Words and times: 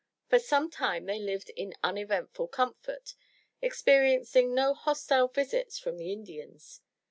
For 0.29 0.39
some 0.39 0.71
time 0.71 1.05
they 1.05 1.19
lived 1.19 1.51
in 1.51 1.75
uneventful 1.83 2.47
comfort, 2.47 3.13
experiencing 3.61 4.55
no 4.55 4.73
hostile 4.73 5.27
visits 5.27 5.77
from 5.77 5.99
the 5.99 6.11
Indians. 6.11 6.81